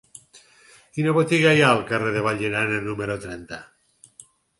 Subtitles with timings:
[0.97, 3.61] Quina botiga hi ha al carrer de Vallirana número trenta?